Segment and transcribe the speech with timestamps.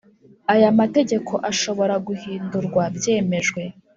[0.53, 3.61] Aya mategeko ashobora guhindurwa byemejwe